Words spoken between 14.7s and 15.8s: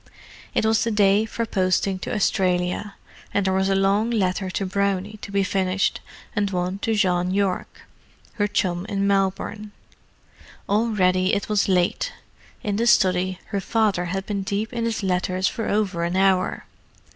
in his letters for